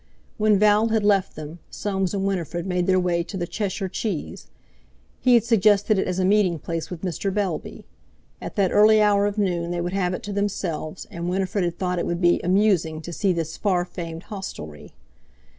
[0.39, 4.47] When Val had left them Soames and Winifred made their way to the Cheshire Cheese.
[5.19, 7.31] He had suggested it as a meeting place with Mr.
[7.31, 7.85] Bellby.
[8.41, 11.77] At that early hour of noon they would have it to themselves, and Winifred had
[11.77, 14.93] thought it would be "amusing" to see this far famed hostelry.